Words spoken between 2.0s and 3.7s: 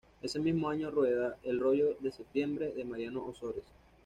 septiembre", de Mariano Ozores.